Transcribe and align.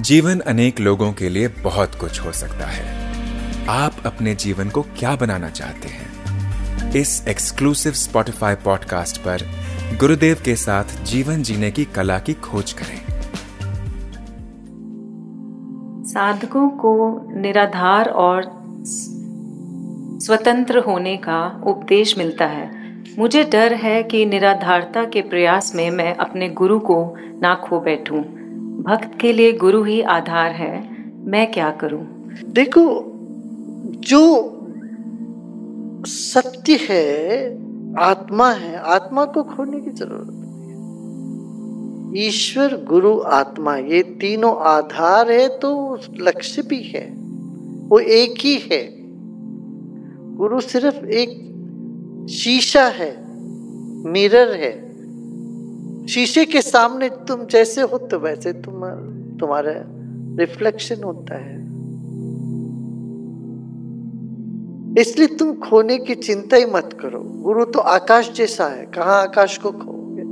जीवन 0.00 0.40
अनेक 0.40 0.80
लोगों 0.80 1.12
के 1.12 1.28
लिए 1.28 1.48
बहुत 1.48 1.94
कुछ 1.94 2.20
हो 2.20 2.32
सकता 2.32 2.66
है। 2.66 3.12
आप 3.68 3.92
अपने 4.06 4.34
जीवन 4.34 4.68
को 4.68 4.82
क्या 4.82 5.16
बनाना 5.16 5.48
चाहते 5.48 5.88
हैं? 5.88 6.12
इस 6.90 7.28
एक्सक्लूसिव 7.28 7.92
स्पॉटिफाई 7.92 8.54
पॉडकास्ट 8.54 9.18
पर 9.18 9.38
गुरुदेव 10.00 10.36
के 10.44 10.56
साथ 10.56 10.84
जीवन 11.04 11.42
जीने 11.42 11.70
की 11.70 11.84
कला 11.84 12.18
की 12.18 12.34
खोज 12.34 12.72
करें। 12.72 13.20
साधकों 16.04 16.68
को 16.68 17.26
निराधार 17.40 18.08
और 18.08 18.42
स्वतंत्र 20.20 20.78
होने 20.78 21.16
का 21.16 21.62
उपदेश 21.66 22.18
मिलता 22.18 22.46
है। 22.46 22.70
मुझे 23.18 23.44
डर 23.44 23.74
है 23.74 24.02
कि 24.02 24.26
निराधारता 24.26 25.04
के 25.04 25.22
प्रयास 25.22 25.74
में 25.74 25.90
मैं 25.90 26.16
अपने 26.16 26.48
गुरु 26.48 26.78
को 26.78 27.16
ना 27.18 27.54
खो 27.54 27.80
बैठूं। 27.80 28.41
भक्त 28.80 29.18
के 29.20 29.32
लिए 29.32 29.52
गुरु 29.52 29.82
ही 29.82 30.00
आधार 30.00 30.50
है, 30.50 31.04
मैं 31.24 31.52
क्या 31.52 31.70
करूँ? 31.70 32.04
देखो, 32.44 33.04
जो 33.98 34.58
सत्य 36.06 36.78
है, 36.82 37.54
आत्मा 37.98 38.50
है, 38.50 38.76
आत्मा 38.76 39.24
को 39.24 39.42
खोने 39.42 39.80
की 39.80 39.90
ज़रूरत 39.90 40.26
नहीं 40.30 40.42
ईश्वर, 42.26 42.84
गुरु, 42.84 43.18
आत्मा, 43.18 43.76
ये 43.76 44.02
तीनों 44.02 44.56
आधार 44.56 45.30
है 45.30 45.48
तो 45.58 45.98
लक्ष्य 46.20 46.62
भी 46.62 46.82
है, 46.82 47.06
वो 47.88 47.98
एक 47.98 48.34
ही 48.40 48.56
है। 48.72 49.02
गुरु 50.36 50.60
सिर्फ़ 50.60 51.04
एक 51.06 51.30
शीशा 52.30 52.86
है, 52.86 53.10
मिरर 54.04 54.52
है। 54.56 54.91
शीशे 56.08 56.44
के 56.44 56.62
सामने 56.62 57.08
तुम 57.08 57.44
जैसे 57.46 57.82
हो 57.82 57.98
तो 57.98 58.18
वैसे 58.18 58.52
तुम, 58.52 58.84
तुम्हारा 59.40 59.72
रिफ्लेक्शन 60.38 61.02
होता 61.02 61.34
है। 61.34 61.62
इसलिए 65.00 65.26
तुम 65.26 65.52
खोने 65.54 65.98
की 65.98 66.14
चिंता 66.14 66.56
ही 66.56 66.66
मत 66.66 66.98
करो। 67.00 67.20
गुरु 67.20 67.64
तो 67.64 67.78
आकाश 67.78 68.32
जैसा 68.32 68.66
है। 68.66 68.86
कहा 68.86 69.14
आकाश 69.14 69.58
को 69.58 69.70
खोगे 69.70 70.22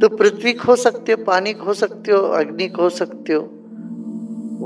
तो 0.00 0.16
पृथ्वी 0.16 0.52
खो 0.52 0.76
सकते 0.76 1.12
हो, 1.12 1.24
पानी 1.24 1.52
खो 1.52 1.74
सकते 1.74 2.12
हो, 2.12 2.18
अग्नि 2.18 2.68
खो 2.68 2.88
सकते 2.88 3.32
हो। 3.32 3.48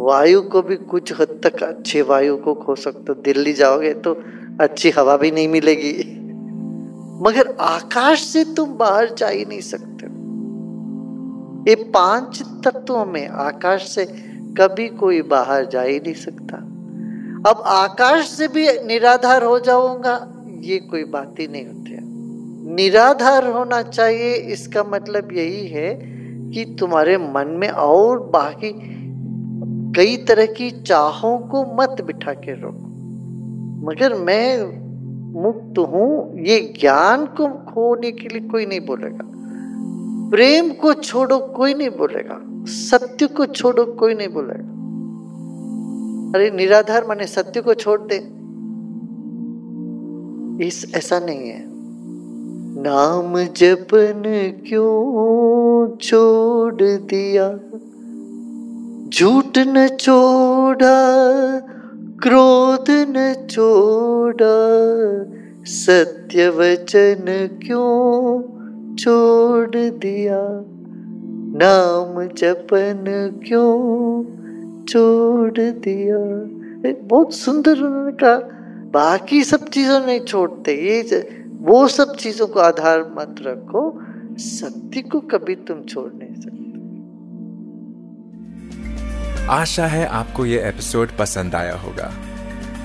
वायु 0.05 0.43
को 0.43 0.62
भी 0.62 0.77
कुछ 0.77 1.12
हद 1.21 1.41
तक 1.45 1.62
अच्छे 1.62 2.03
वायु 2.03 2.37
को 2.37 2.55
खो 2.55 2.75
सकते 2.75 3.12
हो। 3.12 3.15
दिल्ली 3.15 3.53
जाओगे 3.53 3.95
तो 3.95 4.23
अच्छी 4.61 4.91
हवा 4.91 5.17
भी 5.17 5.31
नहीं 5.31 5.48
मिलेगी। 5.48 6.15
मगर 7.19 7.55
आकाश 7.61 8.23
से 8.23 8.45
तुम 8.55 8.77
बाहर 8.79 9.15
जा 9.15 9.29
ही 9.29 9.45
नहीं 9.45 9.61
सकते। 9.61 10.07
ये 11.71 11.75
पाँच 11.91 12.43
तत्वों 12.65 13.05
में 13.07 13.27
आकाश 13.29 13.89
से 13.89 14.05
कभी 14.59 14.89
कोई 14.99 15.23
बाहर 15.23 15.67
जा 15.67 15.83
ही 15.83 15.99
नहीं 16.01 16.15
सकता। 16.17 16.57
अब 17.51 17.63
आकाश 17.69 18.29
से 18.29 18.49
भी 18.49 18.67
निराधार 18.87 19.45
हो 19.45 19.59
जाऊँगा, 19.61 20.15
ये 20.61 20.79
कोई 20.81 21.05
बात 21.05 21.35
ही 21.41 21.47
नहीं 21.49 21.67
होती 21.67 21.77
निराधार 22.75 23.47
होना 23.47 23.81
चाहिए, 23.83 24.35
इसका 24.35 24.83
मतलब 24.85 25.33
यही 25.33 25.67
है 25.67 25.93
कि 26.53 26.65
तुम्हारे 26.81 27.17
मन 27.19 27.49
में 27.61 27.69
और 27.69 28.19
बाकी 28.31 28.73
कई 29.97 30.17
तरह 30.25 30.47
की 30.53 30.71
चाहों 30.71 31.39
को 31.49 31.63
मत 31.75 32.01
बिठा 32.01 32.33
के 32.35 32.55
रोको 32.55 32.87
मगर 33.87 34.15
मैं 34.15 34.47
मुक्त 35.29 35.79
हूँ, 35.79 36.39
ये 36.39 36.75
ज्ञान 36.81 37.27
को 37.27 37.48
खोने 37.48 38.12
के 38.12 38.29
लिए 38.29 38.48
कोई 38.48 38.67
नहीं 38.67 38.81
बोलेगा। 38.81 39.25
प्रेम 40.31 40.71
को 40.71 40.95
छोड़ो, 40.95 41.39
कोई 41.39 41.75
नहीं 41.75 41.91
बोलेगा। 41.91 42.41
सत्य 42.67 43.27
को 43.27 43.47
छोड़ो, 43.47 43.84
कोई 43.84 44.15
नहीं 44.15 44.29
बोलेगा। 44.29 44.79
अरे 46.34 46.51
निराधार 46.51 47.06
माने 47.06 47.27
सत्य 47.27 47.61
को 47.61 47.75
छोड़ 47.75 48.01
दे। 48.01 48.17
इस, 50.67 50.93
ऐसा 50.94 51.19
नहीं 51.19 51.49
है। 51.49 51.65
नाम 52.83 53.43
जपन 53.43 54.22
क्यों 54.66 55.97
छोड़ 55.97 56.83
दिया? 56.83 57.55
झूठ 59.09 59.59
न 59.59 59.89
छोड़ा, 59.89 60.97
क्रोध 62.22 62.58
न 62.91 63.47
छोड़ा 63.50 64.56
सत्य 65.65 66.49
वचन 66.49 67.25
क्यों 67.62 68.43
छोड़ 68.97 69.76
दिया? 69.76 70.38
नाम 71.60 72.27
जपन 72.28 73.04
क्यों 73.47 74.25
छोड़ 74.84 75.60
दिया? 75.60 76.19
बहुत 77.09 77.34
सुंदर 77.34 77.77
उन्होंने 77.77 78.12
कहा, 78.12 78.37
बाकी 78.93 79.44
सब 79.44 79.69
चीज़ों 79.69 80.00
नहीं 80.00 80.21
छोड़ते, 80.21 80.75
ये 80.75 81.47
वो 81.60 81.88
सब 81.88 82.16
चीज़ों 82.16 82.47
को 82.47 82.60
आधार 82.60 83.00
मत 83.19 83.34
रखो, 83.43 83.82
सत्य 84.38 85.03
को 85.03 85.21
कभी 85.21 85.54
तुम 85.54 85.82
छोड़ 85.82 86.10
नहीं 86.15 86.34
सकते। 86.34 86.56
आशा 89.50 89.87
है 89.87 90.06
आपको 90.06 90.47
ये 90.47 90.59
एपिसोड 90.69 91.09
पसंद 91.19 91.54
आया 91.54 91.77
होगा। 91.77 92.12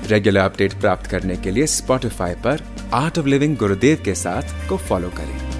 रेगुलर 0.07 0.41
अपडेट 0.41 0.73
प्राप्त 0.73 1.09
करने 1.09 1.35
के 1.35 1.51
लिए 1.51 1.67
स्पॉटिफाई 1.67 2.33
पर 2.35 2.61
आर्ट 2.93 3.19
ऑफ़ 3.19 3.27
लिविंग 3.27 3.57
गुरुदेव 3.57 4.01
के 4.05 4.15
साथ 4.15 4.69
को 4.69 4.77
फॉलो 4.77 5.09
करें। 5.09 5.52